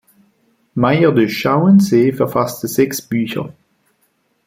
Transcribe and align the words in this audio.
Meyer 0.73 1.11
de 1.13 1.29
Schauensee 1.29 2.11
verfasste 2.11 2.67
sechs 2.67 3.03
Bücher. 3.03 3.53